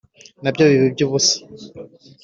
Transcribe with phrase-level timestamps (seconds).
[0.43, 1.35] na byo biba iby'ubusa